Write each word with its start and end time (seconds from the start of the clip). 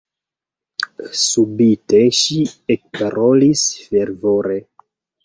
Subite 1.23 1.99
ŝi 2.21 2.37
ekparolis 2.77 3.67
fervore: 3.83 4.57